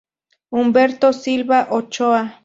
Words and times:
Humberto 0.51 1.11
Silva 1.13 1.67
Ochoa. 1.69 2.23